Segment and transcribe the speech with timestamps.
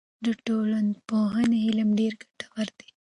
[0.25, 2.89] د ټولنپوهنې علم ډېر ګټور دی.